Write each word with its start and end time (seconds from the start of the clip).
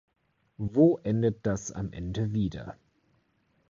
Wo 0.57 0.97
endet 1.03 1.45
das 1.45 1.71
am 1.71 1.93
Ende 1.93 2.33
wieder? 2.33 2.75